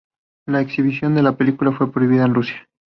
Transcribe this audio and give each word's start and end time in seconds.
La 0.47 0.61
exhibición 0.61 1.13
de 1.13 1.21
la 1.21 1.37
película 1.37 1.73
fue 1.73 1.91
prohibida 1.91 2.25
en 2.25 2.33
Rusia. 2.33 2.67